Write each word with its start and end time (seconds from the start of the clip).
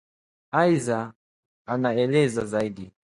Aidha, 0.51 1.13
anaeleza 1.65 2.45
zaidi 2.45 2.91